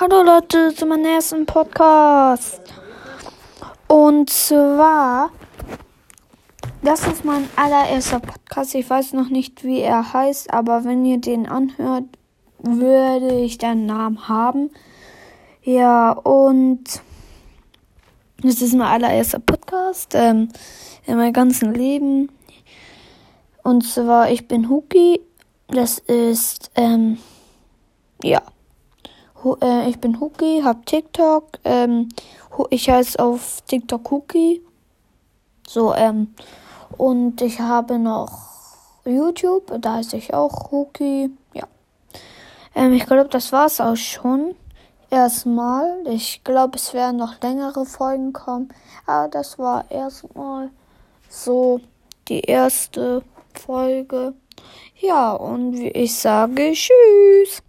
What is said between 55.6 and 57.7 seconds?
ich sage Tschüss.